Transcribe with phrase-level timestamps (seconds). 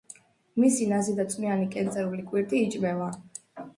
[0.61, 3.11] მისი ნაზი და წვნიანი კენწრული კვირტი იჭმევა.